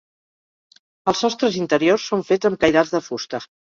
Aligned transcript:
Els 1.13 1.23
sostres 1.25 1.61
interiors 1.61 2.09
són 2.09 2.29
fets 2.35 2.53
amb 2.53 2.63
cairats 2.67 2.99
de 2.99 3.09
fusta. 3.13 3.49